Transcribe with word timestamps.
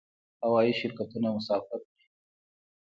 هوایی 0.43 0.73
شرکتونه 0.79 1.27
مسافر 1.37 1.79
وړي 1.87 2.05